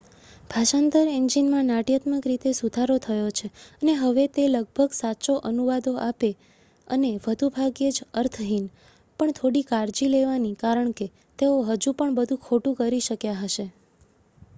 [0.49, 3.49] ભાષાંતર એન્જિનમાં નાટ્યાત્મક રીતે સુધારો થયો છે
[3.81, 6.31] અને હવે તે લગભગ સાચા અનુવાદો આપે
[6.87, 8.65] અને વધુ ભાગ્યે જ અર્થહીન
[9.19, 13.67] પણ થોડી કાળજી લેવાની કારણ કે તેઓ હજુ પણ બધું ખોટું કરી શક્યા હશે